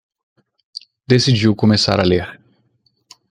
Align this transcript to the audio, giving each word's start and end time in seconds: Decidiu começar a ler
Decidiu 1.07 1.55
começar 1.55 1.99
a 1.99 2.03
ler 2.03 2.39